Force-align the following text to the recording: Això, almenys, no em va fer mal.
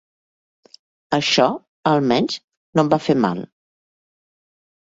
Això, 1.17 1.45
almenys, 1.91 2.39
no 2.79 2.87
em 2.87 2.93
va 2.95 3.01
fer 3.09 3.17
mal. 3.27 3.45